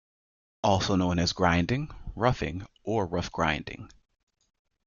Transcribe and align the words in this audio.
Also 0.63 0.95
known 0.95 1.19
as 1.19 1.31
grinding, 1.31 1.91
roughing 2.15 2.65
or 2.83 3.05
rough 3.05 3.31
grinding. 3.31 3.91